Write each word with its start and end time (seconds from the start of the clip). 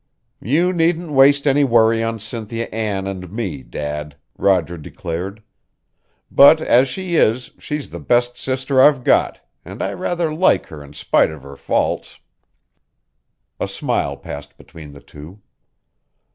"You 0.41 0.73
needn't 0.73 1.11
waste 1.11 1.45
any 1.45 1.63
worry 1.63 2.01
on 2.01 2.19
Cynthia 2.19 2.67
Ann 2.69 3.05
and 3.05 3.31
me, 3.31 3.61
Dad," 3.61 4.15
Roger 4.35 4.75
declared. 4.75 5.43
"Bad 6.31 6.59
as 6.59 6.87
she 6.89 7.17
is, 7.17 7.51
she's 7.59 7.91
the 7.91 7.99
best 7.99 8.35
sister 8.35 8.81
I've 8.81 9.03
got, 9.03 9.41
and 9.63 9.79
I 9.83 9.93
rather 9.93 10.33
like 10.33 10.65
her 10.69 10.83
in 10.83 10.93
spite 10.93 11.29
of 11.29 11.43
her 11.43 11.55
faults." 11.55 12.19
A 13.59 13.67
smile 13.67 14.17
passed 14.17 14.57
between 14.57 14.93
the 14.93 15.01
two. 15.01 15.39